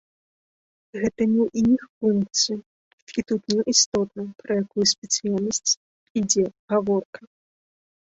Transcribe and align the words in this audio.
Гэта 1.03 1.27
не 1.33 1.45
іх 1.61 1.83
функцыя, 1.99 2.57
і 3.17 3.25
тут 3.33 3.41
не 3.55 3.61
істотна, 3.75 4.23
пра 4.43 4.51
якую 4.65 4.85
спецыяльнасць 4.95 5.71
ідзе 6.25 6.45
гаворка. 6.77 7.21